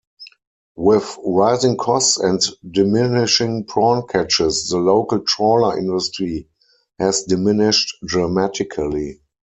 [0.77, 6.49] With rising costs and diminishing prawn catches, the local trawler industry
[6.97, 9.21] has diminished dramatically.